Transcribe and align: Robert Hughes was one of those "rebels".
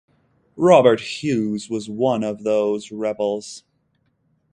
Robert 0.55 0.99
Hughes 0.99 1.69
was 1.69 1.87
one 1.87 2.23
of 2.23 2.43
those 2.43 2.89
"rebels". 2.91 3.63